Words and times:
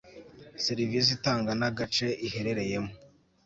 serivisi 0.65 1.09
itanga 1.17 1.51
n 1.59 1.61
agace 1.69 2.07
iherereyemo 2.27 2.91